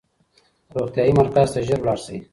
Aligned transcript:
روغتیايي 0.75 1.13
مرکز 1.19 1.47
ته 1.53 1.59
ژر 1.67 1.79
لاړ 1.87 1.97
شئ. 2.05 2.17